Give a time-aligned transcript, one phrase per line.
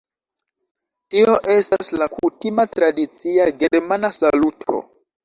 [1.15, 4.81] Tio estas la kutima tradicia germana saluto